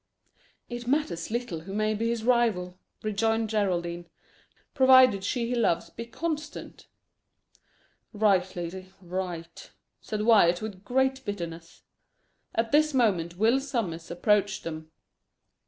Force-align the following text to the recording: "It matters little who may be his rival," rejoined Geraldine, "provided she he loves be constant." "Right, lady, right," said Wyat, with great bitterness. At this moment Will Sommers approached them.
"It 0.67 0.87
matters 0.87 1.29
little 1.29 1.59
who 1.59 1.73
may 1.75 1.93
be 1.93 2.09
his 2.09 2.23
rival," 2.23 2.79
rejoined 3.03 3.51
Geraldine, 3.51 4.09
"provided 4.73 5.23
she 5.23 5.45
he 5.45 5.53
loves 5.53 5.91
be 5.91 6.07
constant." 6.07 6.87
"Right, 8.11 8.55
lady, 8.55 8.91
right," 8.99 9.69
said 9.99 10.21
Wyat, 10.23 10.59
with 10.59 10.83
great 10.83 11.23
bitterness. 11.23 11.83
At 12.55 12.71
this 12.71 12.95
moment 12.95 13.37
Will 13.37 13.59
Sommers 13.59 14.09
approached 14.09 14.63
them. 14.63 14.89